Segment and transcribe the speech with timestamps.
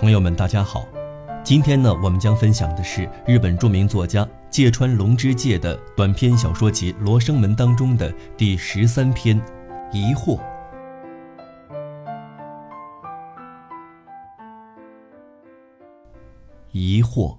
[0.00, 0.86] 朋友们，大家好。
[1.42, 9.40] 今天呢，我们将分享的是日本著名作家芥川龙之介的短篇小说集《罗生门》当中的第十三篇
[9.92, 10.38] 《疑惑》。
[16.70, 17.36] 疑惑。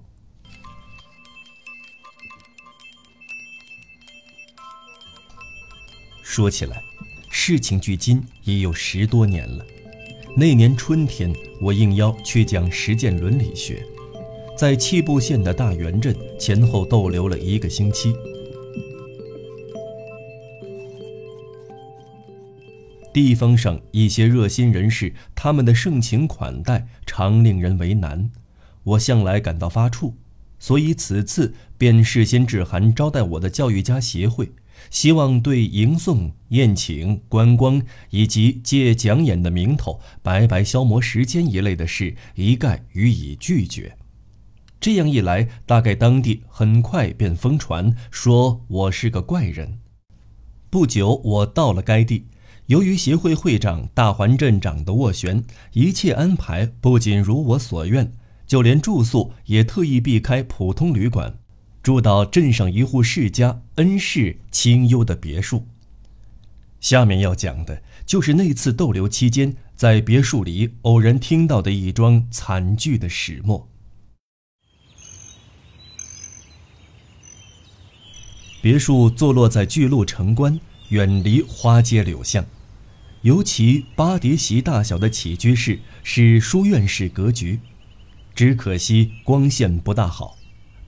[6.22, 6.82] 说起来，
[7.30, 9.64] 事情距今已有十多年了。
[10.36, 13.84] 那年春天，我应邀去讲实践伦理学，
[14.56, 18.14] 在七步县的大源镇前后逗留了一个星期。
[23.12, 28.30] 地方上一些热心人士，他们的盛情款待常令人为难，
[28.84, 30.14] 我向来感到发怵，
[30.60, 34.52] 所以此次便事先致函招待我的教育家协会。
[34.88, 43.96] 希望对迎送、宴请、观光以及借讲演的名头白白消磨时间一类的事一概予以拒绝。
[44.80, 49.78] 这样一来，大概当地很快便疯传说我是个怪人。
[50.70, 52.28] 不久，我到了该地，
[52.66, 58.14] 由于协会会长大环镇长的斡旋，一切安排不仅如我所愿，
[58.46, 61.39] 就连住宿也特意避开普通旅馆。
[61.82, 65.66] 住到镇上一户世家恩氏清幽的别墅。
[66.78, 73.66] 下面要讲的就是那次逗留期间，在别墅里偶然听到的一桩惨剧的始末。
[78.62, 82.44] 别墅坐落在巨鹿城关，远离花街柳巷，
[83.22, 87.60] 尤其八叠席大小的起居室是书院式格局，
[88.34, 90.36] 只可惜光线不大好。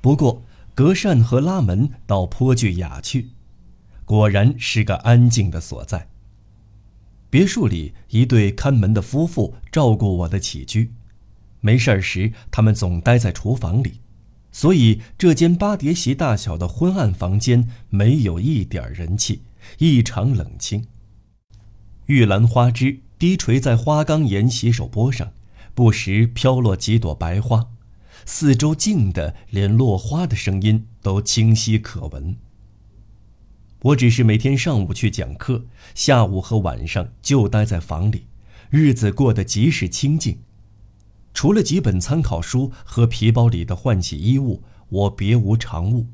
[0.02, 0.42] 不过。
[0.74, 3.28] 隔扇和拉门倒颇具雅趣，
[4.06, 6.08] 果然是个安静的所在。
[7.28, 10.92] 别墅里一对看门的夫妇照顾我的起居，
[11.60, 14.00] 没事儿时他们总待在厨房里，
[14.50, 19.42] 所以这间八叠席大小的昏暗房间没有一点人气，
[19.78, 20.86] 异常冷清。
[22.06, 25.32] 玉兰花枝低垂在花岗岩洗手钵上，
[25.74, 27.68] 不时飘落几朵白花。
[28.24, 32.36] 四周静的，连落花的声音都清晰可闻。
[33.80, 38.26] 我只是每天上午去讲课，下午和晚上就待在房里，
[38.70, 40.38] 日子过得极是清静。
[41.34, 46.06] 除了几本参考书和皮包里的换洗衣物，我别无长物，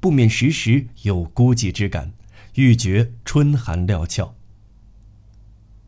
[0.00, 2.14] 不免时时有孤寂之感，
[2.54, 4.34] 欲觉春寒料峭。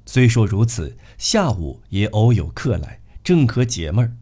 [0.04, 4.16] 虽说如此，下午也偶有客来，正可解闷儿。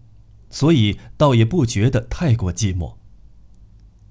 [0.51, 2.95] 所以倒也不觉得太过寂寞。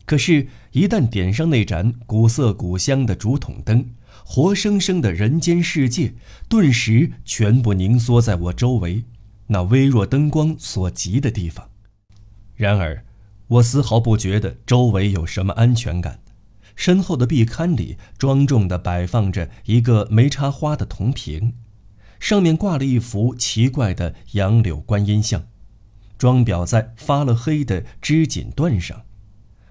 [0.05, 3.91] 可是，一旦点上那盏古色古香的竹筒灯，
[4.25, 6.13] 活生生的人间世界
[6.47, 9.03] 顿时全部凝缩在我周围
[9.47, 11.69] 那微弱灯光所及的地方。
[12.55, 13.05] 然而，
[13.47, 16.19] 我丝毫不觉得周围有什么安全感。
[16.75, 21.53] 身后的壁龛里庄重地摆放着一个没插花的铜瓶，
[22.19, 25.45] 上面挂了一幅奇怪的杨柳观音像。
[26.19, 29.03] 装裱在发了黑的织锦缎上，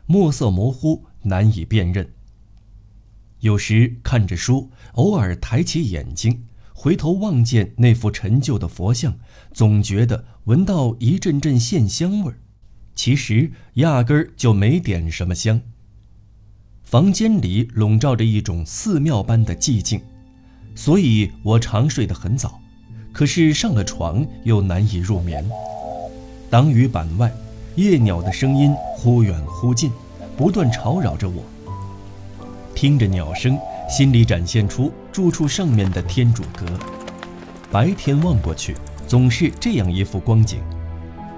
[0.06, 2.10] 墨色模糊，难以辨认。
[3.41, 9.19] 有时看着书，偶尔抬起眼睛，回头望见那副陈旧的佛像，
[9.53, 12.38] 总觉得闻到一阵阵线香味儿，
[12.94, 15.60] 其实压根儿就没点什么香。
[16.82, 20.00] 房间里笼罩着一种寺庙般的寂静，
[20.75, 22.59] 所以我常睡得很早，
[23.12, 25.47] 可是上了床又难以入眠。
[26.50, 27.31] 挡雨板外，
[27.75, 29.92] 夜鸟的声音忽远忽近，
[30.34, 31.42] 不断吵扰着我。
[32.75, 36.64] 听着鸟声，心里展现出住处上面的天主阁。
[37.70, 38.75] 白天望过去，
[39.06, 40.60] 总是这样一幅光景：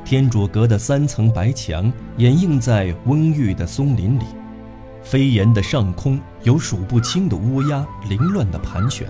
[0.04, 4.22] 天主阁的三层白墙掩映在蓊郁的松林里，
[5.02, 9.08] 飞檐的上空有数不清的乌鸦凌乱地盘旋。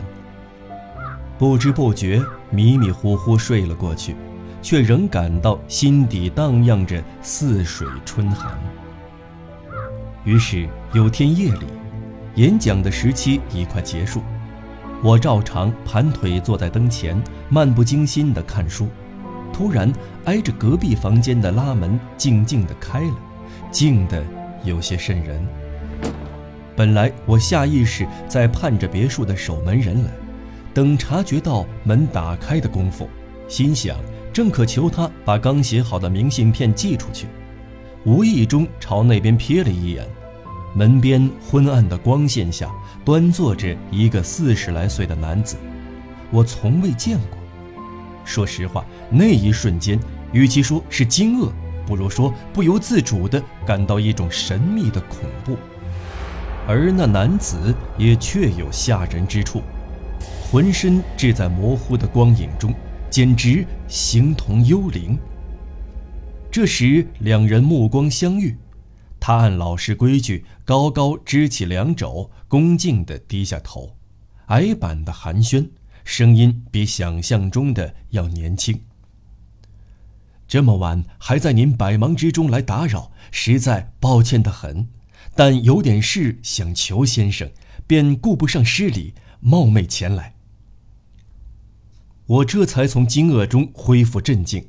[1.38, 4.16] 不知不觉，迷迷糊糊睡了过去。
[4.62, 8.59] 却仍感到心底荡漾着似水春寒。
[10.24, 11.66] 于是有天夜里，
[12.34, 14.22] 演讲的时期已快结束，
[15.03, 18.89] 我照常盘腿坐在灯前，漫不经心地看书。
[19.53, 19.92] 突然，
[20.24, 23.15] 挨着隔壁房间的拉门静静地开了，
[23.71, 24.24] 静得
[24.65, 25.45] 有些瘆人。
[26.77, 30.10] 本来我下意识在盼着别墅的守门人来，
[30.72, 33.09] 等察觉到门打开的功夫，
[33.48, 33.97] 心想。
[34.32, 37.27] 正可求他把刚写好的明信片寄出去，
[38.04, 40.06] 无意中朝那边瞥了一眼，
[40.74, 42.71] 门边昏暗的光线下
[43.04, 45.56] 端坐着一个四十来岁的男子，
[46.30, 47.38] 我从未见过。
[48.24, 49.98] 说实话，那一瞬间
[50.32, 51.50] 与其说是惊愕，
[51.84, 55.56] 不如说不由自主地感到一种神秘的恐怖。
[56.68, 59.62] 而那男子也确有吓人之处，
[60.53, 62.72] 浑身置在模糊的光影中，
[63.10, 65.18] 简直形同幽灵。
[66.51, 68.57] 这时，两人目光相遇，
[69.18, 73.97] 他按老式规矩高高支起两肘，恭敬地低下头，
[74.47, 75.68] 矮板的寒暄，
[76.04, 78.80] 声音比想象中的要年轻。
[80.47, 84.89] 这么晚还在您百忙之中来打扰，实在抱歉的很。
[85.36, 87.48] 但有点事想求先生，
[87.86, 90.34] 便顾不上失礼，冒昧前来。
[92.30, 94.65] 我这才从惊愕中恢复镇静，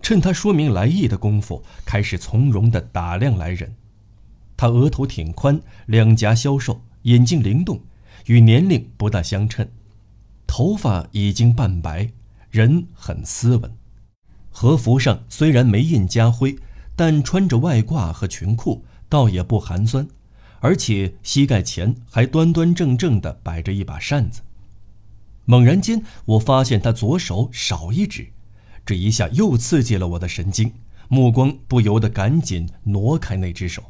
[0.00, 3.74] 趁他说明来意的功夫，开始从容地打量来人。
[4.56, 7.78] 他额头挺宽，两颊消瘦，眼睛灵动，
[8.28, 9.68] 与年龄不大相称，
[10.46, 12.08] 头发已经半白，
[12.50, 13.70] 人很斯文。
[14.50, 16.56] 和服上虽然没印家徽，
[16.96, 18.82] 但穿着外褂和裙裤。
[19.10, 20.08] 倒也不寒酸，
[20.60, 24.40] 而且膝盖前还端端正正地摆着一把扇子。
[25.52, 28.32] 猛然间，我发现他左手少一指，
[28.86, 30.72] 这一下又刺激了我的神经，
[31.08, 33.82] 目光不由得赶紧挪开那只手。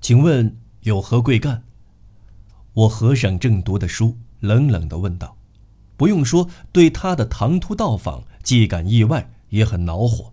[0.00, 1.64] 请问有何贵干？
[2.72, 5.36] 我合上正读的书，冷冷地问道。
[5.98, 10.32] 不用说，对他的唐突到访，既感意外，也很恼火。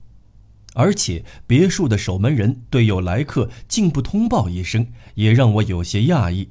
[0.73, 6.47] 而且别墅的守门人对有来客竟不通报一声，也让我有些讶异。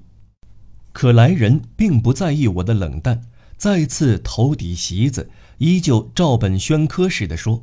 [0.92, 3.22] 可来人并不在意我的冷淡，
[3.60, 5.28] 再次投抵席子，
[5.58, 7.62] 依旧照本宣科似的说：“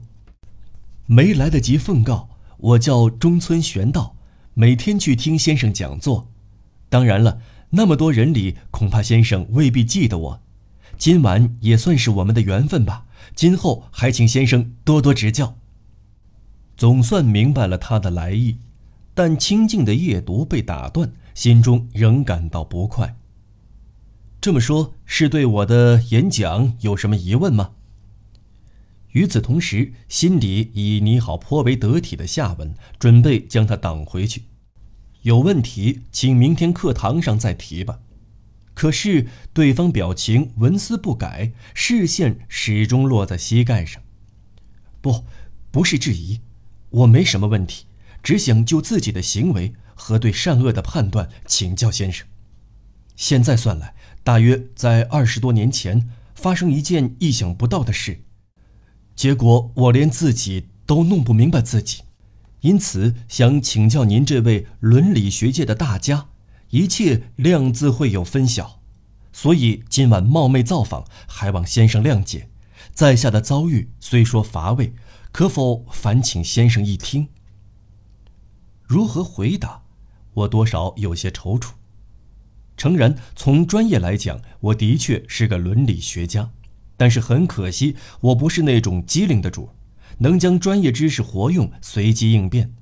[1.08, 4.16] 没来得及奉告，我叫中村玄道，
[4.54, 6.30] 每天去听先生讲座。
[6.88, 7.42] 当然了，
[7.72, 10.42] 那么多人里，恐怕先生未必记得我。
[11.00, 13.08] 今晚也算是我们的缘分吧。
[13.34, 15.58] 今后还请先生多多指教。”
[16.78, 18.58] 总算明白了他的来意，
[19.16, 23.16] 但清静的夜读被打断，心中仍感到不快。
[24.40, 27.72] 这么说，是对我的演讲有什么疑问吗？
[29.12, 34.44] 与此同时，心里已拟好颇为得体的下文，准备将他挡回去。
[35.24, 38.00] 有问题，请明天课堂上再提吧。
[38.76, 44.04] 可是对方表情纹丝不改，视线始终落在膝盖上。
[45.02, 45.24] 不，
[45.72, 46.42] 不是质疑。
[46.92, 47.86] 我没什么问题，
[48.22, 52.28] 只想就自己的行为和对善恶的判断请教先生。
[53.16, 53.96] 现在算来，
[54.28, 58.20] 大约在二十多年前发生一件意想不到的事，
[59.16, 62.02] 结果我连自己都弄不明白自己，
[62.60, 66.28] 因此想请教您这位伦理学界的大家，
[66.72, 68.82] 一切量自会有分晓，
[69.32, 72.50] 所以今晚冒昧造访，还望先生谅解。
[72.94, 74.94] 在下的遭遇虽说乏味。
[75.32, 77.30] 可否烦请先生一听？
[78.84, 79.84] 如何回答？
[80.34, 81.70] 我多少有些踌躇。
[82.78, 86.52] 诚然，从专业来讲，我的确是个伦理学家，
[86.96, 89.72] 但是很可惜，我不是那种机灵的主，
[90.20, 92.74] 能将专业知识活用，随机应变，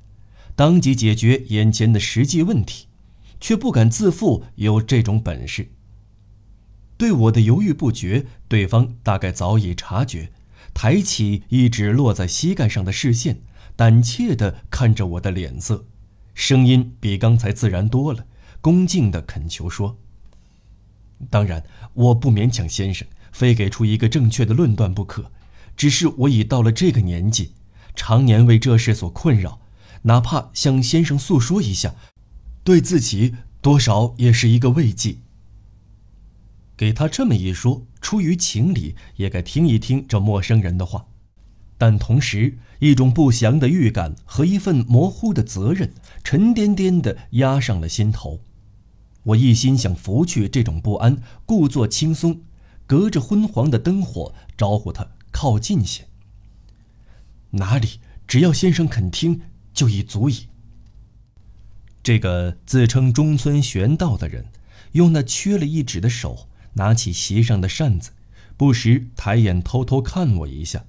[0.56, 2.88] 当即解决眼前的实际问题，
[3.40, 5.72] 却不敢自负有这种本事。
[6.98, 10.32] 对我的犹豫不决，对方大概早已察觉。
[10.74, 13.40] 抬起一直落在膝盖上的视线，
[13.78, 15.86] 胆怯地看着我的脸色，
[16.34, 18.26] 声音比刚才自然多了，
[18.66, 19.96] 恭敬地恳求说
[21.30, 25.32] ：“当然，我不勉强先生，非给出一个正确的论断不可。
[25.78, 27.52] 只是我已到了这个年纪，
[27.96, 29.60] 常年为这事所困扰，
[30.02, 31.94] 哪怕向先生诉说一下，
[32.64, 35.18] 对自己多少也是一个慰藉。”
[36.76, 41.06] 给他这么一说，出于情理，也该听一听这陌生人的话，
[41.78, 45.94] 但同时，一种不祥的预感和一份模糊的责任，
[46.24, 48.42] 沉甸甸地压上了心头。
[49.26, 52.42] 我一心想拂去这种不安，故作轻松，
[52.88, 56.08] 隔着昏黄的灯火招呼他靠近些。
[57.52, 59.42] 哪里，只要先生肯听，
[59.74, 60.48] 就已足矣。
[62.04, 64.46] 这个自称中村玄道的人，
[64.92, 66.48] 用那缺了一指的手。
[66.78, 68.12] 拿起席上的扇子，
[68.58, 70.84] 不时抬眼偷偷看我一下，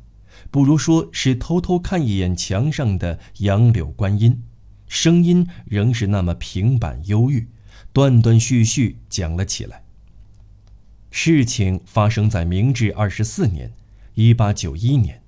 [0.50, 4.43] 不如说是偷偷看一眼墙上的杨柳观音。
[4.88, 7.49] 声音仍是那么平板忧郁，
[7.96, 9.82] 断断续续讲了起来。
[11.10, 13.72] 事情发生在明治二十四年，
[14.12, 15.22] 一八九一年。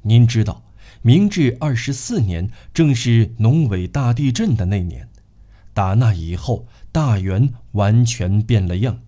[0.00, 0.64] 您知道，
[1.02, 5.06] 明治二十四年正是农尾大地震的那年。
[5.74, 8.98] 打那以后，大原完全变了样。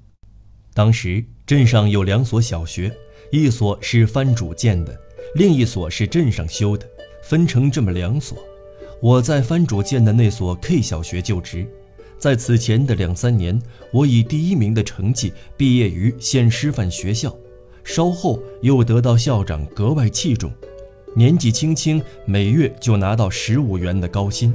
[0.74, 2.94] 当时镇上有两所小学，
[3.32, 4.94] 一所是藩主建的，
[5.36, 6.86] 另一所是镇上修的，
[7.22, 8.36] 分成这么两所。
[9.00, 11.66] 我在藩主建的那所 K 小学就职，
[12.20, 13.58] 在此前的两三年，
[13.90, 17.34] 我以第一名的成绩毕业于县师范学校，
[17.82, 20.52] 稍后又得到校长格外器重，
[21.16, 24.54] 年纪轻轻每月就拿到十五元的高薪。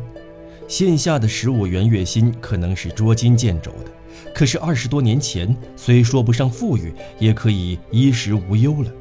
[0.68, 3.92] 线下的十五元月薪可能是捉襟见肘的，
[4.32, 8.92] 可是二十多年前，虽说不上富裕，也可以衣食无忧了。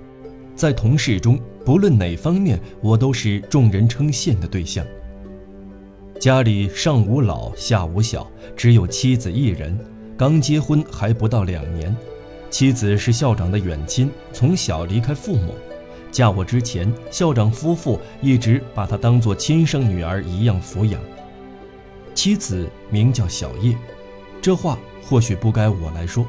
[0.57, 4.87] 在同事中，不论哪方面，我都是众人称羡的对象。
[6.21, 9.77] 家里上无老下无小，只有妻子一人，
[10.17, 11.95] 刚结婚还不到两年。
[12.51, 15.55] 妻子是校长的远亲，从小离开父母，
[16.13, 21.01] 嫁我之前，校长夫妇一直把她当作亲生女儿一样抚养。
[22.15, 23.77] 妻子名叫小叶，
[24.41, 26.25] 这话或许不该我来说。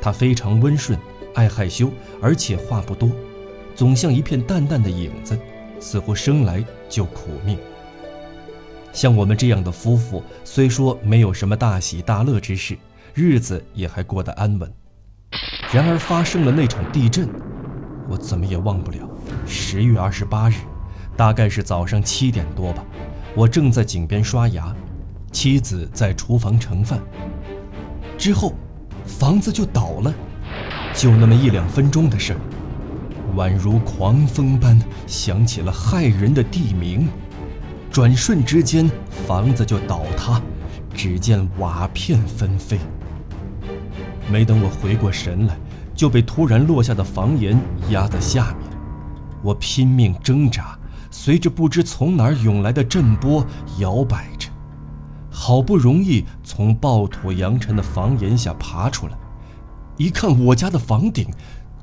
[0.00, 0.98] 她非常温顺，
[1.34, 1.90] 爱害羞，
[2.20, 3.08] 而且话不多，
[3.74, 5.38] 总像一片淡淡的影子，
[5.80, 7.56] 似乎生来就苦命。
[8.92, 12.76] 像我们这样的夫妇，虽说没有什么大喜大乐之事，
[13.14, 14.72] 日子也还过得安稳。
[15.72, 17.28] 然而发生了那场地震，
[18.08, 18.98] 我怎么也忘不了。
[19.46, 20.54] 十月二十八日，
[21.16, 22.82] 大概是早上七点多吧，
[23.34, 24.74] 我正在井边刷牙，
[25.30, 26.98] 妻子在厨房盛饭。
[28.16, 28.54] 之后，
[29.04, 30.12] 房子就倒了，
[30.94, 32.40] 就那么一两分钟的事儿，
[33.36, 37.06] 宛如狂风般响起了骇人的地鸣。
[37.90, 38.88] 转瞬之间，
[39.26, 40.40] 房子就倒塌，
[40.94, 42.78] 只见瓦片纷飞。
[44.30, 45.56] 没等我回过神来，
[45.94, 47.58] 就被突然落下的房檐
[47.90, 48.70] 压在下面。
[49.42, 50.78] 我拼命挣扎，
[51.10, 53.44] 随着不知从哪儿涌来的震波
[53.78, 54.48] 摇摆着，
[55.30, 59.14] 好不容易从暴土扬尘的房檐下爬出来。
[59.96, 61.28] 一看我家的房顶，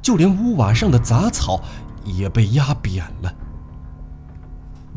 [0.01, 1.61] 就连屋瓦上的杂草
[2.05, 3.33] 也被压扁了。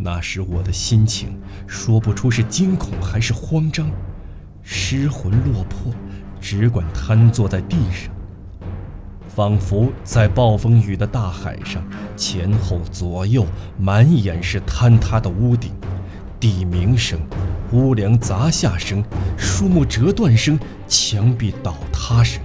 [0.01, 1.37] 那时我的心情
[1.67, 3.91] 说不出是惊恐还是慌张，
[4.63, 5.93] 失魂落魄，
[6.41, 8.15] 只管瘫坐在地上，
[9.29, 11.83] 仿佛在暴风雨的大海上，
[12.17, 13.45] 前后左右
[13.77, 15.73] 满眼是坍塌的屋顶、
[16.39, 17.19] 地鸣声、
[17.73, 19.03] 屋梁砸下声、
[19.37, 22.41] 树木折断声、墙壁倒塌声，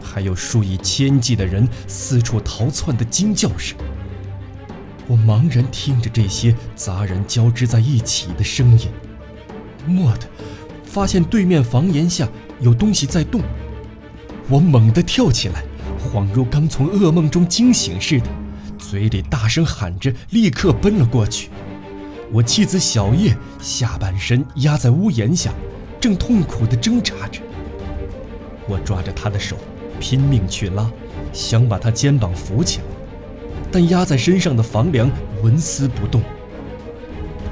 [0.00, 3.76] 还有数以千计的人四处逃窜的惊叫声。
[5.08, 8.88] 我茫然听着这些杂然交织在一起的声音，
[9.86, 10.26] 蓦地
[10.84, 12.28] 发现对面房檐下
[12.60, 13.40] 有东西在动。
[14.48, 15.62] 我猛地跳起来，
[16.00, 18.26] 恍如刚从噩梦中惊醒似的，
[18.78, 21.50] 嘴里大声喊着，立刻奔了过去。
[22.32, 25.52] 我妻子小叶下半身压在屋檐下，
[26.00, 27.40] 正痛苦地挣扎着。
[28.68, 29.56] 我抓着她的手，
[30.00, 30.90] 拼命去拉，
[31.32, 32.84] 想把她肩膀扶起来。
[33.70, 35.10] 但压在身上的房梁
[35.42, 36.22] 纹丝不动。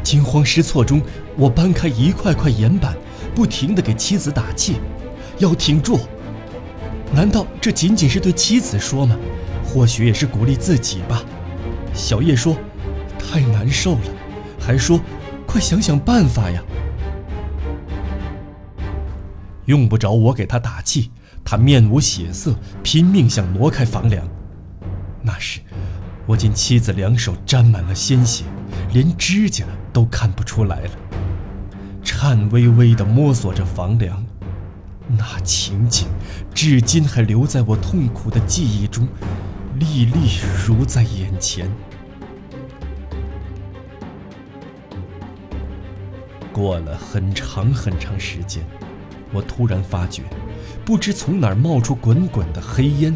[0.03, 1.01] 惊慌失措中，
[1.37, 2.95] 我搬开一块块岩板，
[3.35, 4.77] 不停地给妻子打气
[5.39, 5.99] ：“要挺住！”
[7.15, 9.17] 难道这仅仅是对妻子说吗？
[9.65, 11.25] 或许也是鼓励自己吧。
[11.95, 12.57] 小叶说
[13.19, 14.01] ：“太难受了。”
[14.61, 15.01] 还说
[15.47, 16.63] ：“快想想办法呀！”
[19.67, 21.11] 用不着我给他打气，
[21.43, 24.29] 他面无血色，拼命想挪开房梁。
[25.23, 25.61] 那时。
[26.27, 28.45] 我见妻子两手沾满了鲜血，
[28.93, 30.91] 连指甲都看不出来了，
[32.03, 34.25] 颤巍巍地摸索着房梁，
[35.07, 36.09] 那情景
[36.55, 39.07] 至今还留在我痛苦的记忆中，
[39.79, 41.71] 历历如在眼前。
[46.51, 48.65] 过了很长很长时间，
[49.31, 50.23] 我突然发觉，
[50.87, 53.15] 不知从哪儿冒出滚滚的黑烟，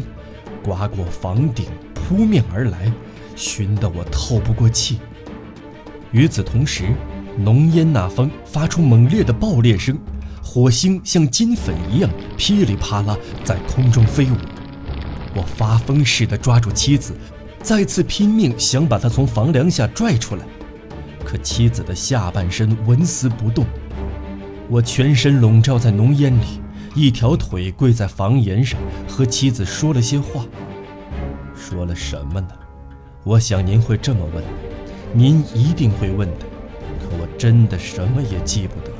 [0.61, 1.65] 刮过房顶。
[2.09, 2.91] 扑面而来，
[3.35, 4.97] 熏得我透不过气。
[6.11, 6.85] 与此同时，
[7.37, 9.95] 浓烟那方发出猛烈的爆裂声，
[10.41, 14.35] 火星像金粉一样噼里啪啦在空中飞舞。
[15.35, 17.13] 我发疯似的抓住妻子，
[17.61, 20.43] 再次拼命想把她从房梁下拽出来，
[21.23, 23.63] 可妻子的下半身纹丝不动。
[24.67, 26.59] 我全身笼罩在浓烟里，
[26.95, 30.43] 一条腿跪在房檐上，和妻子说了些话。
[31.69, 32.47] 说了什么呢？
[33.23, 34.43] 我想您会这么问，
[35.13, 36.45] 您一定会问的。
[36.99, 38.95] 可我真的什么也记不得了。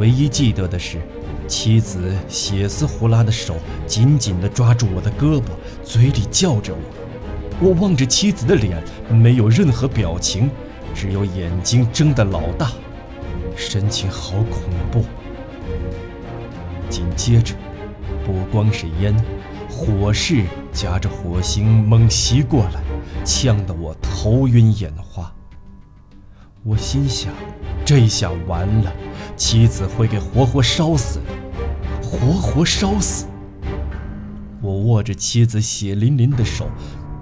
[0.00, 0.98] 唯一记得的是，
[1.46, 3.54] 妻子血丝呼啦的手
[3.86, 5.50] 紧紧地抓住我的胳膊，
[5.84, 6.80] 嘴里叫着我。
[7.60, 10.50] 我望着妻子的脸，没有任何表情，
[10.96, 12.72] 只有眼睛睁得老大，
[13.54, 15.04] 神情好恐怖。
[16.88, 17.54] 紧接着，
[18.26, 19.14] 不光是烟。
[19.68, 22.80] 火势夹着火星猛袭过来，
[23.24, 23.94] 呛得我！
[24.00, 25.32] 头晕眼花。
[26.62, 26.76] 我！
[26.76, 27.32] 心想，
[27.84, 28.92] 这下完了，
[29.36, 31.20] 妻子会给活活烧死，
[32.02, 33.26] 活活烧死。
[34.62, 34.72] 我！
[34.84, 36.68] 握着妻子血淋淋的手，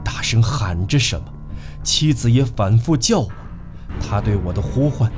[0.04, 1.26] 大声喊着什么，
[1.82, 3.28] 妻子也反复叫我。
[4.00, 4.52] 她对我！
[4.52, 5.10] 的呼唤，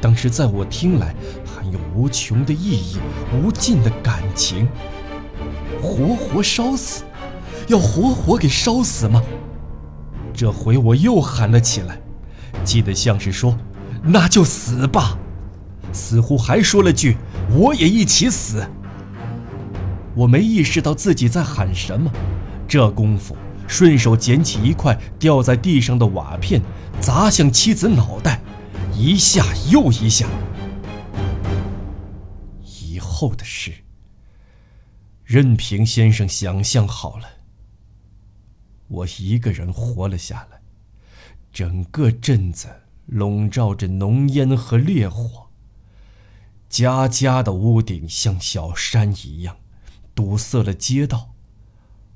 [0.00, 0.64] 当时在我！
[0.64, 1.14] 听来
[1.46, 2.98] 含有无穷的意义，
[3.32, 4.68] 无尽的感情。
[5.80, 7.04] 活活烧死，
[7.68, 9.22] 要活活给烧死吗？
[10.34, 12.00] 这回我又喊了起来，
[12.64, 13.56] 记得像是说
[14.02, 15.18] ：“那就死吧。”
[15.92, 17.18] 似乎还说了句
[17.52, 18.66] ：“我也一起死。”
[20.16, 22.10] 我没意识到自己在喊什么，
[22.66, 23.36] 这功夫
[23.68, 26.62] 顺手捡起一块掉在地上的瓦片，
[27.00, 28.40] 砸向妻子脑袋，
[28.94, 30.26] 一下又一下。
[32.64, 33.72] 以后的事，
[35.24, 37.24] 任凭先生想象好了。
[38.92, 40.60] 我一个人活了下来，
[41.50, 42.68] 整个镇子
[43.06, 45.48] 笼罩着浓烟和烈火，
[46.68, 49.56] 家家的屋顶像小山一样。
[50.14, 51.34] 堵塞了街道，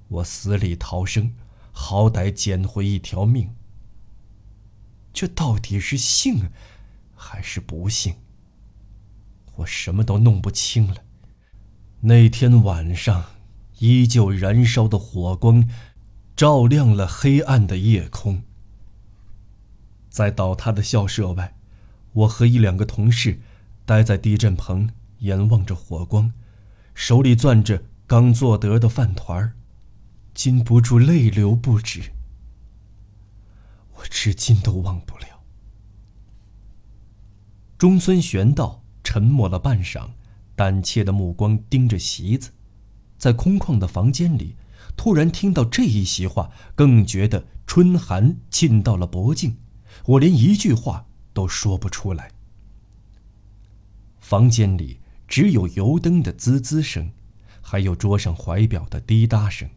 [0.09, 1.33] 我死里逃生，
[1.73, 3.54] 好歹捡回一条命。
[5.14, 6.50] 这到底是幸，
[7.14, 8.16] 还是不幸？
[9.54, 10.97] 我什么都弄不清了。
[12.00, 13.25] 那天晚上，
[13.78, 15.66] 依旧燃烧的火光，
[16.37, 18.43] 照亮了黑暗的夜空。
[20.11, 21.57] 在倒塌的校舍外，
[22.12, 23.40] 我和一两个同事，
[23.87, 24.90] 待在地震棚，
[25.21, 26.33] 眼望着火光。
[26.95, 29.52] 手里攥着刚做得的饭团儿，
[30.35, 32.12] 禁不住泪流不止。
[33.95, 35.43] 我至今都忘不了。
[37.78, 40.11] 中村玄道沉默了半晌，
[40.55, 42.50] 胆怯的目光盯着席子，
[43.16, 44.57] 在空旷的房间里，
[44.97, 49.57] 突然听到这一席话，更觉得春寒沁到了脖颈，
[50.06, 52.30] 我连一句话都说不出来。
[54.19, 55.00] 房间里。
[55.28, 57.11] 只有油灯的滋滋声，
[57.61, 59.69] 还有桌上怀表的滴答声。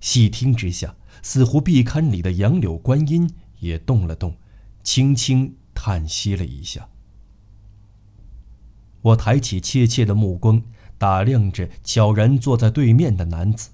[0.00, 4.36] 细听之下，似乎壁龛里的杨柳观音也动了动，
[4.82, 6.88] 轻轻叹息了一下。
[9.02, 10.60] 我抬起怯怯的目光，
[10.98, 13.70] 打量着悄然坐在对面的男子。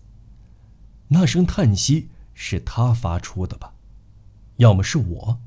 [1.12, 3.74] 那声叹息是他发出的吧？
[4.56, 5.38] 要么是我？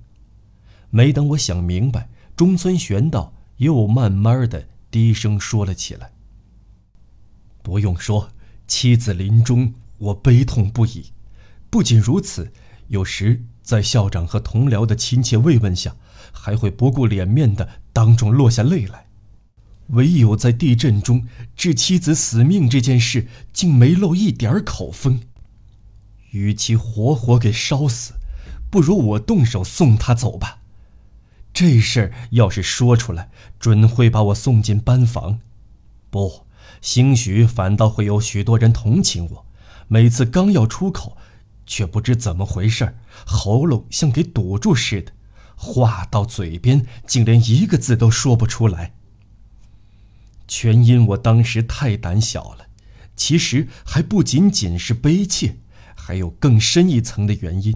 [0.90, 4.68] 没等我想明白，中村玄道又慢慢的。
[4.92, 6.14] 低声说了起来。
[7.62, 8.30] 不用说，
[8.66, 11.12] 妻子临终，我悲痛不已。
[11.70, 12.54] 不仅如此，
[12.88, 15.98] 有时在校长和同僚的亲切慰问下，
[16.32, 19.08] 还会不顾脸面的当众落下泪来。
[19.88, 25.20] 唯有在地震中致妻子死命这件事，竟没漏一点口风。
[26.36, 28.16] 与其活活给烧死，
[28.70, 30.60] 不如我动手送他走吧。
[31.54, 35.40] 这事儿要是说出来，准会把我送进班房。
[36.10, 36.42] 不，
[36.82, 39.46] 兴许反倒会有许多人同情我。
[39.88, 41.16] 每次刚要出口，
[41.66, 45.14] 却不知怎么回事喉咙像给堵住似的，
[45.56, 48.94] 话到嘴边竟连一个字都说不出来。
[50.50, 52.66] 全因我当时太胆小了。
[53.16, 55.56] 其实还不仅仅是悲切，
[56.06, 57.76] 还有更深一层的原因。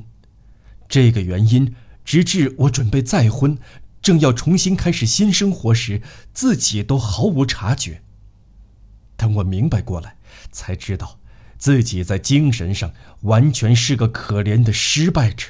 [0.87, 1.73] 这个原因。
[2.05, 3.55] 直至我准备再婚，
[4.01, 6.01] 正要重新开始新生活时，
[6.33, 8.01] 自己都毫无察觉。
[9.15, 10.15] 等我明白过来，
[10.51, 11.19] 才知道，
[11.59, 15.49] 自己在精神上完全是个可怜的失败者，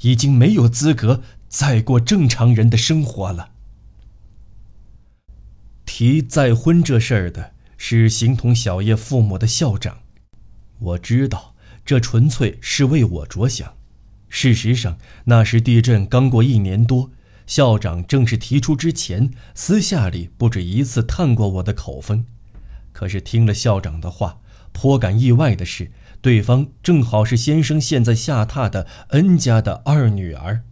[0.00, 3.50] 已经没有资格再过正常人的生活了。
[5.84, 9.98] 提再婚这事儿的是形同小叶父母的校长，
[10.78, 11.54] 我知道，
[11.88, 13.72] 这纯粹是为我着想。
[14.28, 17.12] 事实上，那时地震刚过一年多，
[17.46, 22.26] 校长正式提出之前，私下里不止一次探过我的口风。
[22.92, 24.38] 可是听了校长的话，
[24.72, 30.64] 颇感意外的是，对方正好是先生现在下榻的恩家的二女儿。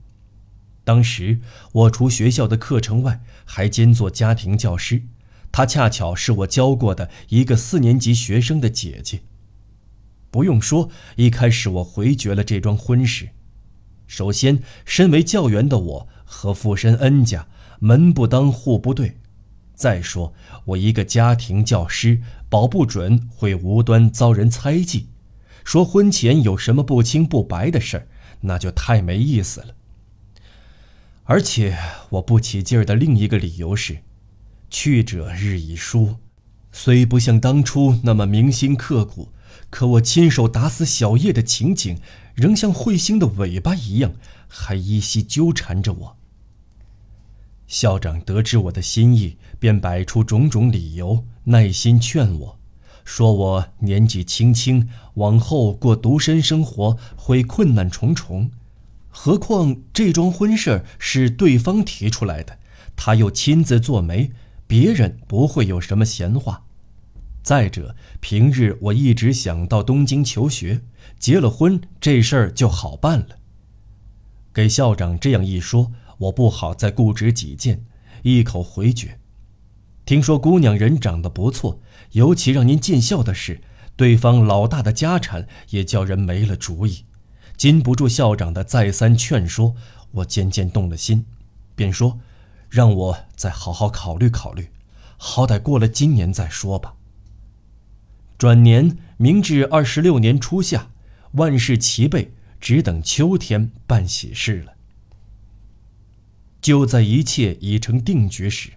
[0.85, 1.41] 当时
[1.73, 5.05] 我除学校的课程外，还兼做家庭教师，
[5.51, 9.23] 她恰巧是我教过的一个四年级学生的姐姐。
[10.37, 13.31] 不用说，一开始我回绝了这桩婚事。
[14.07, 19.13] 首先，身为教员的我和附身恩家门不当户不对；
[19.75, 20.35] 再说，
[20.67, 22.21] 我一个家庭教师，
[22.51, 25.09] 保不准会无端遭人猜忌。
[25.65, 28.07] 说婚前有什么不清不白的事儿，
[28.43, 29.69] 那就太没意思了。
[31.25, 31.79] 而且，
[32.11, 34.01] 我不起劲儿的另一个理由是，
[34.69, 36.17] 去者日已疏，
[36.73, 39.31] 虽不像当初那么铭心刻骨，
[39.71, 41.99] 可我亲手打死小叶的情景，
[42.35, 44.15] 仍像彗星的尾巴一样，
[44.49, 46.17] 还依稀纠缠着我。
[47.67, 52.59] 校长得知我的心意，便摆出种种理由，耐心劝我，
[53.05, 58.51] 说我年纪轻轻，往后过独身生活会困难重重，
[59.09, 62.59] 何况这桩婚事是对方提出来的，
[62.95, 64.31] 他又亲自做媒，
[64.69, 66.66] 别人不会有什么闲话。
[67.47, 70.81] 再者，平日我一直想到东京求学，
[71.17, 73.39] 结了婚这事儿就好办了。
[74.53, 77.85] 给校长这样一说，我不好再固执己见，
[78.25, 79.21] 一口回绝。
[80.05, 81.81] 听说姑娘人长得不错，
[82.11, 83.61] 尤其让您见笑的是，
[83.95, 87.05] 对方老大的家产也叫人没了主意。
[87.57, 89.77] 禁不住校长的再三劝说，
[90.11, 91.25] 我渐渐动了心，
[91.77, 92.19] 便说
[92.69, 94.69] ：“让我再好好考虑考虑，
[95.17, 96.95] 好歹过了今年再说吧。”
[98.39, 100.91] 转年，明治二十六年初夏，
[101.33, 104.75] 万事齐备，只等秋天办喜事了。
[106.61, 108.73] 就在一切已成定局时，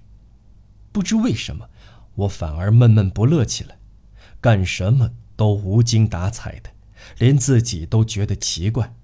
[0.93, 1.67] 不知为什么，
[2.15, 3.78] 我反而闷闷不乐起来，
[4.39, 6.69] 干什么都无精打采的，
[7.17, 8.95] 连自己都觉得奇怪。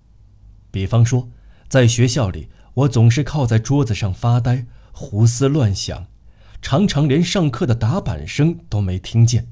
[0.72, 1.30] 比方说，
[1.68, 6.08] 在学校里，我总是靠在桌子上发呆，胡思乱想，
[6.62, 9.50] 常常连上课的打板声都没听见。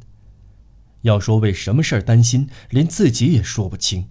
[1.04, 4.10] 要说为什么事儿担心，连自己也说不清。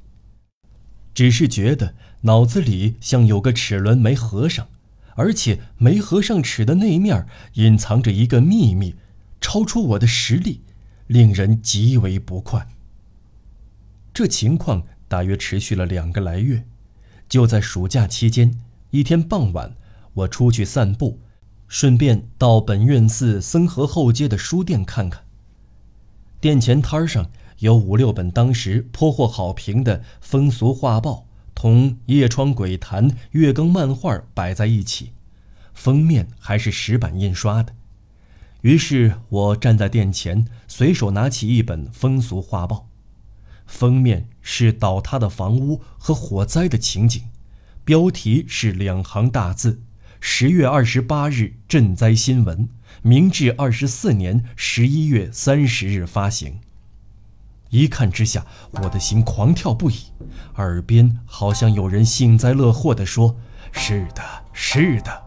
[1.13, 4.69] 只是觉得脑子里像有个齿轮没合上，
[5.17, 8.95] 而且没合上齿的那面隐藏着一个秘密，
[9.41, 10.63] 超出我的实力，
[11.07, 12.67] 令人极为不快。
[14.15, 16.65] 这情况大约持续了两个来月。
[17.29, 19.75] 就在暑假期间，一天傍晚，
[20.13, 21.19] 我出去散步，
[21.67, 25.25] 顺便到本院寺森河后街的书店看看。
[26.43, 31.25] 店前摊上有五六本当时颇获好评的风俗画报，
[31.55, 35.13] 同《夜窗鬼谈》月更漫画摆在一起，
[35.73, 37.73] 封面还是石板印刷的。
[38.63, 42.89] 于是我站在店前，随手拿起一本风俗画报，
[43.65, 47.23] 封面是倒塌的房屋和火灾的情景，
[47.85, 49.81] 标题是两行大字
[50.19, 52.69] ：“十月二十八日赈灾新闻。”
[53.01, 56.61] 明治二十四年十一月三十日发行。
[57.71, 58.45] 一看之下，
[58.83, 59.97] 我的心狂跳不已，
[60.57, 63.35] 耳边好像有人幸灾乐祸地说
[63.73, 65.23] ：“是的，是的。”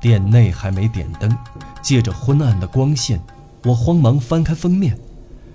[0.00, 1.34] 店内还没点灯，
[1.80, 3.20] 借着昏暗的光线，
[3.64, 4.98] 我慌忙翻开封面，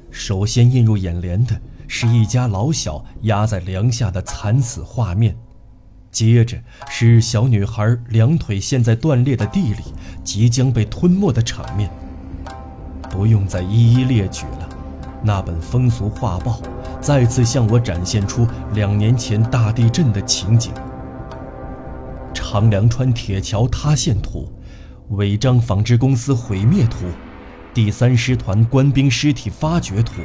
[0.09, 5.37] 首先映入眼帘的是一家老小压在梁下的惨死画面。
[6.13, 6.57] 接着
[6.89, 9.81] 是小女孩两腿陷在断裂的地里，
[10.23, 11.89] 即将被吞没的场面。
[13.09, 14.69] 不用再一一列举了，
[15.23, 16.61] 那本风俗画报
[17.01, 20.71] 再次向我展现出两年前大地震的情景：
[22.31, 24.47] 长梁川铁桥塌陷图、
[25.09, 27.07] 违章纺织公司毁灭图、
[27.73, 30.21] 第三师团官兵尸体发掘图、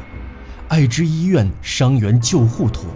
[0.68, 2.88] 爱知医院伤员救护图。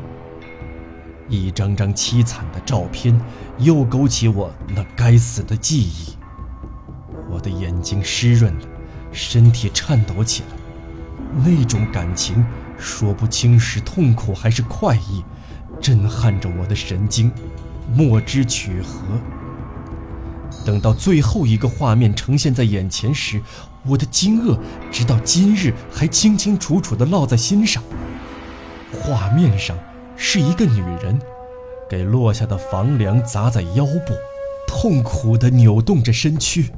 [1.28, 3.18] 一张张凄惨的照片，
[3.58, 6.16] 又勾起我那该死的记忆。
[7.30, 8.66] 我的眼睛湿润了，
[9.12, 10.48] 身体颤抖起来。
[11.44, 12.44] 那种感情，
[12.76, 15.24] 说不清是痛苦还是快意，
[15.80, 17.32] 震撼着我的神经，
[17.94, 19.00] 莫知曲何。
[20.64, 23.40] 等到最后一个画面呈现在眼前时，
[23.86, 24.58] 我的惊愕
[24.90, 27.82] 直到今日还清清楚楚地烙在心上。
[28.92, 29.74] 画面上。
[30.16, 31.20] 是一个女人，
[31.88, 34.14] 给落下的房梁砸在腰部，
[34.66, 36.70] 痛苦地扭动着身躯。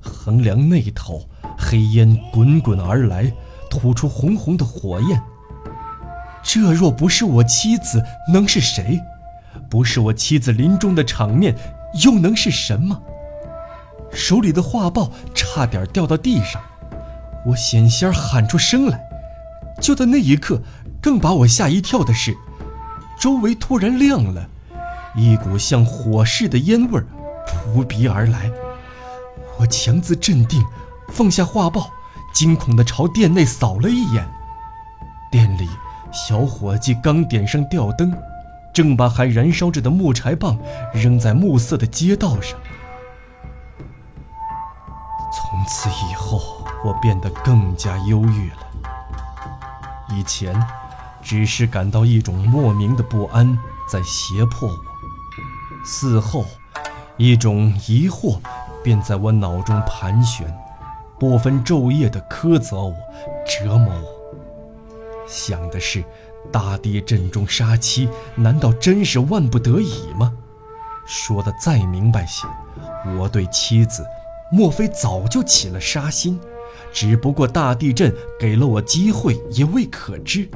[0.00, 3.32] 横梁那头，黑烟滚滚而来，
[3.68, 5.20] 吐出红红的火焰。
[6.42, 9.00] 这若不是我妻子，能是谁？
[9.68, 11.56] 不是我妻子临终的场面，
[12.04, 13.02] 又能是什么？
[14.12, 16.62] 手里的画报差点掉到地上，
[17.44, 19.00] 我险些喊出声来。
[19.80, 20.62] 就在那一刻，
[21.02, 22.36] 更把我吓一跳的是。
[23.18, 24.48] 周围突然亮了，
[25.16, 27.00] 一股像火似的烟味
[27.46, 28.50] 扑鼻而来。
[29.58, 30.62] 我强自镇定，
[31.08, 31.90] 放下画报，
[32.34, 34.28] 惊恐地朝店内扫了一眼。
[35.30, 35.68] 店里，
[36.12, 38.14] 小伙计刚点上吊灯，
[38.72, 40.58] 正把还燃烧着的木柴棒
[40.92, 42.58] 扔在暮色的街道上。
[45.32, 48.56] 从此以后，我变得更加忧郁了。
[50.10, 50.54] 以前。
[51.26, 53.58] 只是感到一种莫名的不安
[53.90, 54.76] 在胁迫我，
[55.84, 56.46] 死后，
[57.16, 58.38] 一种疑惑
[58.80, 60.56] 便在我脑中盘旋，
[61.18, 62.94] 不分昼夜地苛责我、
[63.44, 65.26] 折磨我。
[65.26, 66.04] 想的是，
[66.52, 70.32] 大地震中杀妻，难道真是万不得已吗？
[71.08, 72.46] 说的再明白些，
[73.18, 74.06] 我对妻子，
[74.52, 76.38] 莫非早就起了杀心？
[76.92, 80.48] 只不过大地震给了我机会，也未可知。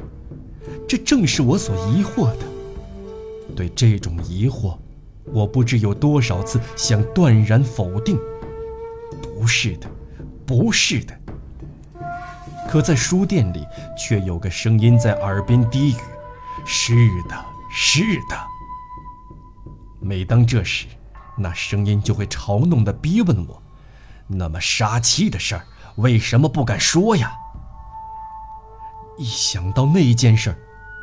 [0.87, 2.45] 这正是我所疑惑的。
[3.55, 4.77] 对这种疑惑，
[5.25, 8.17] 我不知有多少次想断然否定。
[9.21, 9.89] 不是的，
[10.45, 11.17] 不是的。
[12.69, 13.65] 可在书店里，
[13.97, 15.95] 却有个声音在耳边低语
[16.65, 16.93] ：“是
[17.27, 17.35] 的，
[17.71, 18.37] 是的。”
[19.99, 20.85] 每当这时，
[21.37, 23.61] 那声音就会嘲弄地逼问我
[24.27, 25.65] ：“那么杀妻的事儿，
[25.95, 27.33] 为什么不敢说呀？”
[29.17, 30.57] 一想到那件事儿，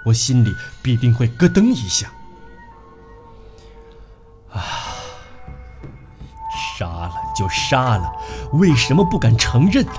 [0.08, 2.10] 我心里必定会咯噔一下。
[4.50, 4.64] 啊，
[6.78, 8.10] 杀了就杀了，
[8.52, 9.92] 为什么不敢承认呢？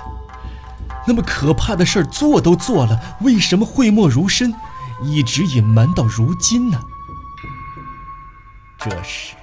[1.06, 4.52] 那么可怕的事儿做都做了，为什么讳莫如深，
[5.02, 6.80] 一直隐瞒到如今呢？
[8.78, 9.34] 这时，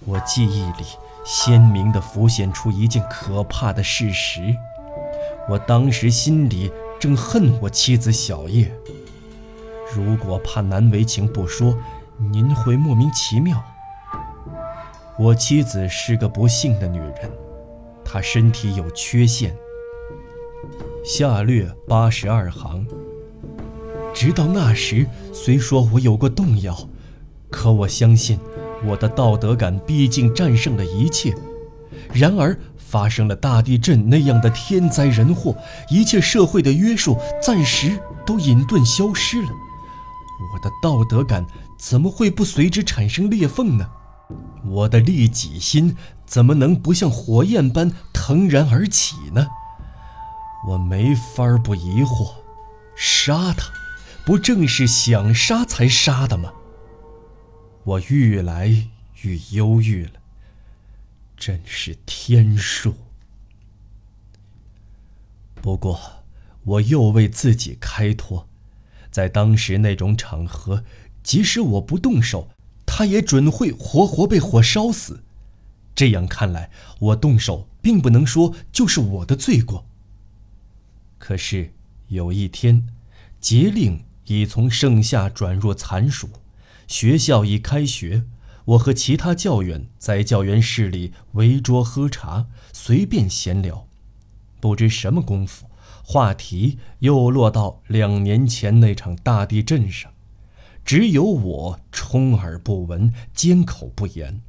[0.00, 0.84] 我记忆里
[1.24, 4.54] 鲜明地浮现出一件可怕的事实。
[5.48, 8.72] 我当时心里正恨我妻子小叶。
[9.94, 11.76] 如果怕难为情不说，
[12.32, 13.62] 您会莫名其妙。
[15.16, 17.30] 我妻子是个不幸的女人，
[18.04, 19.54] 她身体有缺陷。
[21.04, 22.84] 下略八十二行。
[24.12, 26.76] 直到那时，虽说我有过动摇，
[27.50, 28.38] 可我相信，
[28.84, 31.34] 我的道德感毕竟战胜了一切。
[32.12, 35.56] 然而，发生了大地震那样的天灾人祸，
[35.90, 39.48] 一切社会的约束暂时都隐遁消失了，
[40.52, 41.46] 我的道德感
[41.78, 43.90] 怎么会不随之产生裂缝呢？
[44.64, 49.46] 我的利己心怎么能不像火焰般腾然而起呢？
[50.66, 52.32] 我没法不疑惑，
[52.96, 53.70] 杀他，
[54.24, 56.52] 不正是想杀才杀的吗？
[57.84, 58.68] 我愈来
[59.22, 60.12] 愈忧郁了，
[61.36, 62.94] 真是天数。
[65.56, 66.00] 不过，
[66.64, 68.48] 我又为自己开脱，
[69.14, 70.82] 在当时那种场合，
[71.22, 72.50] 即使我不动手。
[72.84, 75.22] 他也准会活活被火烧死，
[75.94, 79.86] 这样看来，我动手并不能说就是我的罪过。
[81.16, 81.72] 可是
[82.08, 82.88] 有一天，
[83.40, 86.28] 节令已从盛夏转入残暑，
[86.88, 88.24] 学校已开学，
[88.64, 93.86] 我和其他教员在教员室里围桌喝茶，随便闲聊，
[94.60, 95.66] 不知什么功夫，
[96.06, 100.12] 话题又落到两年前那场大地震上。
[100.84, 104.42] 只有我充耳不闻，缄口不言。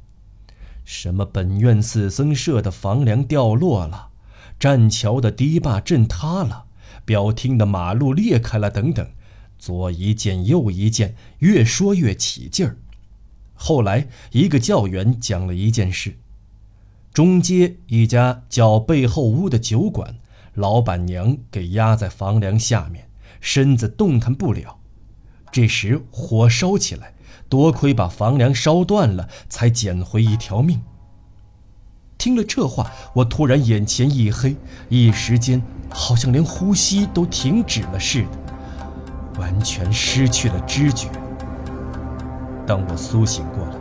[0.84, 4.10] 什么本院四僧舍的房梁掉落了，
[4.58, 6.66] 栈桥的堤坝震塌了，
[7.06, 9.08] 表厅的马路裂开了，等等，
[9.58, 12.76] 左一件右一件，越说越起劲儿。
[13.54, 16.18] 后来一个教员讲了一件事：
[17.14, 20.16] 中街一家叫背后屋的酒馆，
[20.56, 23.08] 老板娘给压在房梁下面，
[23.40, 24.78] 身子动弹不了。
[25.52, 27.12] 这时火烧起来，
[27.48, 30.82] 多亏把房梁烧断了，才捡回一条命。
[32.18, 34.56] 听了这话，我突然眼前一黑，
[34.88, 41.08] 一时间好像连呼吸都停止了似的，完全失去了知觉。
[42.66, 43.74] 当我苏醒过来，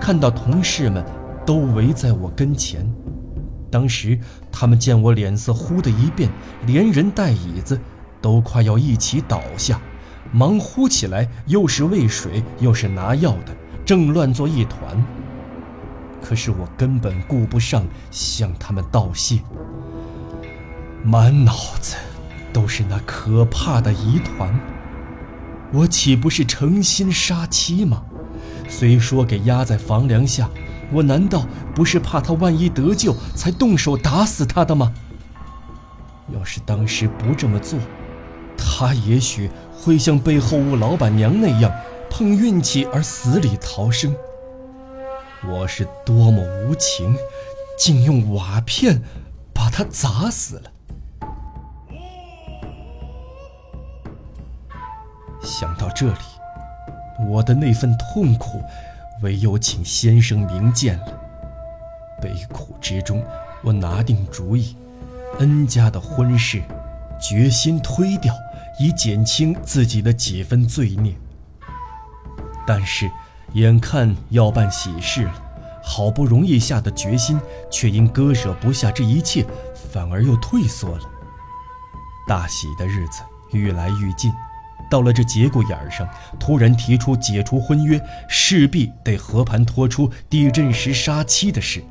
[0.00, 1.04] 看到同事们
[1.44, 2.90] 都围在我跟前，
[3.72, 4.18] 当时
[4.52, 6.30] 他们见我脸色忽的一变，
[6.66, 7.80] 连人带椅子
[8.20, 9.80] 都快要一起倒下。
[10.30, 15.02] 忙呼起来，又是喂水，又是拿药的，正乱作一团。
[16.22, 19.40] 可是我根本顾不上向他们道谢，
[21.02, 21.96] 满脑子
[22.52, 24.54] 都是那可怕的疑团。
[25.72, 28.02] 我岂不是诚心杀妻吗？
[28.68, 30.48] 虽说给压在房梁下，
[30.92, 34.92] 我难道不是怕他万一得救，才动手打死他的吗？
[36.32, 37.78] 要是当时不这么做，
[38.56, 39.50] 他也许……
[39.84, 41.68] 会像背后屋老板娘那样
[42.08, 44.14] 碰运气而死里逃生。
[45.44, 47.16] 我是多么无情，
[47.76, 49.02] 竟用瓦片
[49.52, 50.70] 把他砸死了。
[55.42, 56.20] 想到这里，
[57.28, 58.62] 我的那份痛苦，
[59.22, 61.20] 唯有请先生明鉴了。
[62.20, 63.24] 悲苦之中，
[63.62, 64.76] 我拿定主意，
[65.38, 66.62] 恩家的婚事，
[67.20, 68.34] 决心推掉。
[68.80, 71.14] 以减轻自己的几分罪孽，
[72.66, 73.08] 但是
[73.52, 75.34] 眼看要办喜事了，
[75.84, 77.38] 好不容易下的决心，
[77.70, 79.46] 却因割舍不下这一切，
[79.92, 81.04] 反而又退缩了。
[82.26, 84.32] 大喜的日子愈来愈近，
[84.92, 86.06] 到了这节骨眼上，
[86.38, 91.82] 突然提出解除婚约，势必得和盘托出地震时杀妻的事，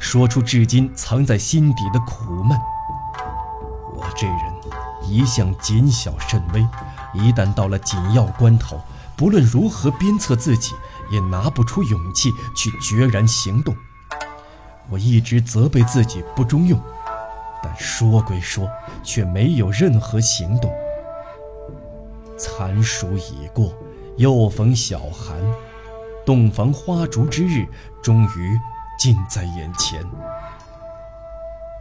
[0.00, 2.58] 说出至今藏在心底的苦闷。
[3.94, 4.36] 我这人
[5.08, 6.66] 一向谨小慎微，
[7.14, 8.80] 一旦到了紧要关头，
[9.14, 10.72] 不论如何鞭策自己，
[11.12, 13.72] 也拿不出勇气去决然行动。
[14.88, 16.82] 我一直责备自己不中用，
[17.62, 18.68] 但说归说，
[19.04, 20.68] 却没有任何行动。
[22.40, 23.74] 残暑已过，
[24.16, 25.36] 又逢小寒，
[26.24, 27.66] 洞房花烛之日
[28.02, 28.58] 终于
[28.98, 30.02] 近在眼前。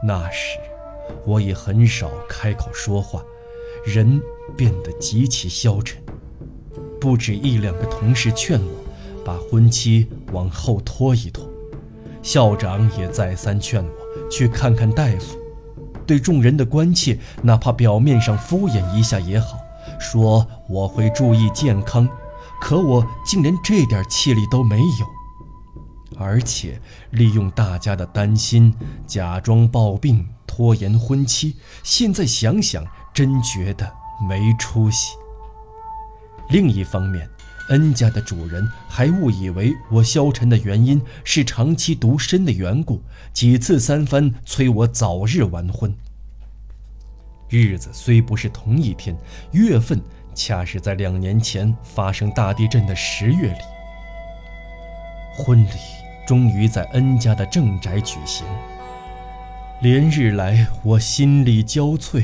[0.03, 0.57] 那时，
[1.25, 3.23] 我已很少开口说话，
[3.85, 4.21] 人
[4.57, 6.01] 变得极其消沉。
[6.99, 11.49] 不止一两个同事劝我，把婚期往后拖一拖，
[12.21, 15.37] 校长也再三劝我去看看大夫。
[16.05, 19.58] 对众人的关切，哪怕表面上敷衍一下也好。
[19.99, 22.07] 说我会注意健康，
[22.59, 26.81] 可我竟连这点气力都没有，而且
[27.11, 28.73] 利用大家的担心，
[29.05, 31.57] 假装抱病拖延婚期。
[31.83, 32.83] 现在想想，
[33.13, 33.91] 真觉得
[34.27, 35.15] 没出息。
[36.49, 37.29] 另一方面，
[37.69, 45.93] 恩家的主人还误以为我消沉的原因是长期独身的缘故，几次三番催我早日完婚。
[47.49, 49.17] 日子虽不是同一天，
[49.51, 49.99] 月份
[50.35, 53.59] 恰是在两年前发生大地震的十月里。
[55.35, 55.69] 婚礼
[56.27, 58.45] 终于在恩家的正宅举行。
[59.81, 62.23] 连日来，我心力交瘁，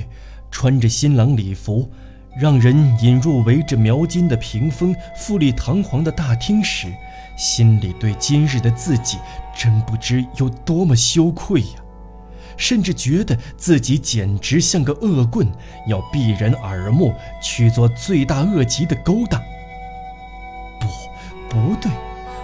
[0.51, 1.89] 穿着新郎礼服，
[2.37, 6.93] 让人引入围着描金的屏风、富丽堂皇的大厅时，
[7.35, 9.17] 心里对今日的自己
[9.57, 11.84] 真不知有多么羞愧呀。
[12.57, 15.47] 甚至觉得自己简直像个恶棍，
[15.87, 19.41] 要避人耳目，去做罪大恶极的勾当。
[20.79, 20.87] 不，
[21.49, 21.91] 不对，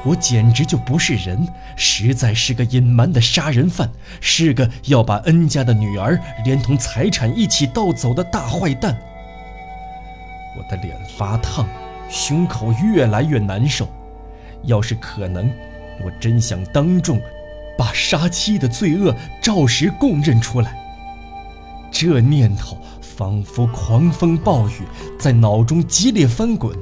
[0.03, 8.97] 我简直就不是人，实在是个隐瞒的杀人犯，是个要把恩家的女儿连同财产一起盗走的大坏蛋。
[10.57, 11.65] 我的脸发烫，
[12.09, 13.87] 胸口越来越难受。
[14.63, 15.49] 要是可能，
[16.03, 17.19] 我真想当众。
[17.81, 20.77] 把杀妻的罪恶照实供认出来。
[21.89, 24.83] 这念头仿佛狂风暴雨，
[25.17, 26.77] 在脑中激烈翻滚。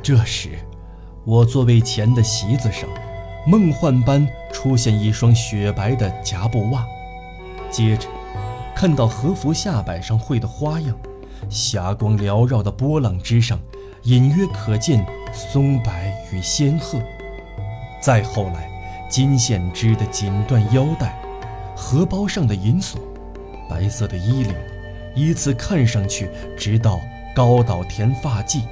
[0.00, 0.50] 这时，
[1.24, 2.88] 我座位前的席子上，
[3.44, 6.86] 梦幻般出现一双雪白的夹布袜，
[7.68, 8.06] 接着，
[8.76, 10.96] 看到和服下摆上绘的花样，
[11.50, 13.58] 霞光缭绕的波浪之上，
[14.04, 15.92] 隐约可见松柏
[16.32, 17.02] 与仙鹤。
[18.00, 18.71] 再后来。
[19.12, 21.14] 金线织的锦缎腰带，
[21.76, 22.98] 荷包上的银锁，
[23.68, 24.54] 白色的衣领，
[25.14, 26.98] 依次看上去，直到
[27.36, 28.62] 高岛田发髻，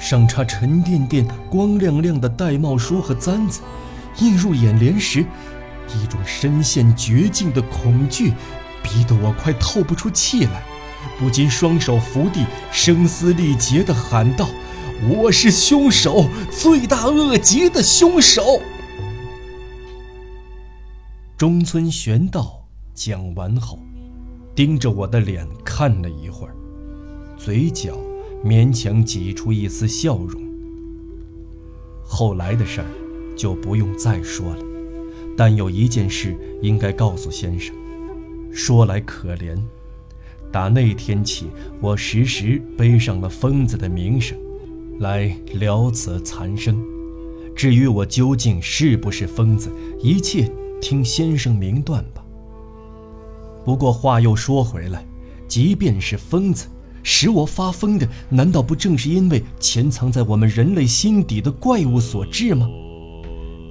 [0.00, 3.60] 上插沉甸甸、光亮亮的玳瑁梳和簪子，
[4.20, 5.26] 映入眼帘时，
[6.02, 8.32] 一种深陷绝境的恐惧，
[8.82, 10.62] 逼得我快透不出气来，
[11.18, 14.48] 不禁双手扶地，声嘶力竭地喊道
[15.06, 18.62] ：“我是凶手，罪大恶极的凶手！”
[21.36, 23.78] 中村玄道讲完后，
[24.54, 26.54] 盯着我的脸看了一会儿，
[27.36, 27.94] 嘴角
[28.42, 30.40] 勉强挤出一丝笑容。
[32.02, 32.86] 后来的事儿
[33.36, 34.64] 就不用再说了，
[35.36, 37.76] 但有一件事应该告诉先生。
[38.50, 39.58] 说来可怜，
[40.50, 41.48] 打那天起，
[41.82, 44.38] 我时时背上了疯子的名声，
[45.00, 46.82] 来了此残生。
[47.54, 49.70] 至于我究竟是不是疯子，
[50.00, 50.50] 一切。
[50.80, 52.24] 听先生明断吧。
[53.64, 55.04] 不过话又说回来，
[55.48, 56.66] 即便是疯子，
[57.02, 62.68] 使我发疯的，难道不正是因为潜藏在我们人类心底的怪物所致吗？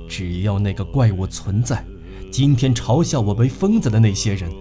[0.09, 1.85] 只要那个怪物存在，
[2.31, 4.51] 今天嘲笑我为疯子的那些人，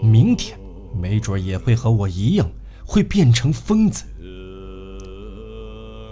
[0.00, 0.58] 明天
[0.96, 2.48] 没准也会和我一样，
[2.86, 4.04] 会变成疯子。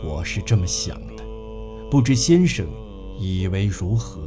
[0.04, 1.22] 我是这么想的，
[1.88, 2.66] 不知先生
[3.20, 4.20] 以为如何？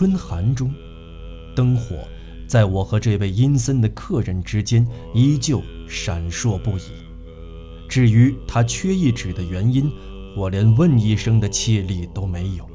[0.00, 0.72] 春寒中，
[1.54, 1.94] 灯火
[2.46, 6.84] 在我和这位阴森的客人之间依旧闪烁不已。
[7.86, 9.92] 至于他缺一指的原因，
[10.34, 12.66] 我连问一声的气力都没有，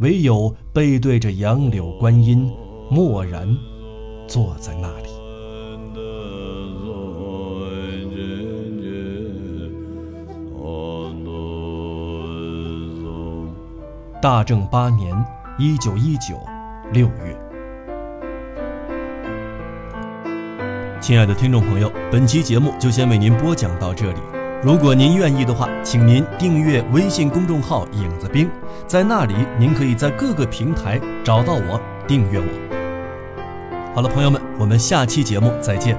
[0.00, 2.52] 唯有背对着杨柳观音，
[2.90, 3.48] 默然
[4.28, 5.08] 坐在那里。
[14.20, 15.16] 大正八年。
[15.58, 16.38] 一九一九
[16.92, 17.34] 六月，
[21.00, 24.18] 亲爱的听众朋友，本期节目就先为您播讲到这里。
[24.62, 28.50] 如果您愿意的话，请您订阅微信公众号“影子兵”，
[28.86, 33.94] 在那里您可以在各个平台找到我，订阅我。
[33.94, 35.96] 好了，朋友们，我们下期节目再见。